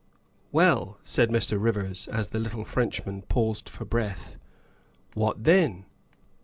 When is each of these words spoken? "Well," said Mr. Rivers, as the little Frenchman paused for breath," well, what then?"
"Well," 0.51 0.97
said 1.03 1.29
Mr. 1.29 1.61
Rivers, 1.61 2.07
as 2.07 2.29
the 2.29 2.39
little 2.39 2.65
Frenchman 2.65 3.21
paused 3.21 3.69
for 3.69 3.85
breath," 3.85 4.35
well, 5.15 5.27
what 5.27 5.43
then?" 5.43 5.85